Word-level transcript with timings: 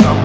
some 0.00 0.21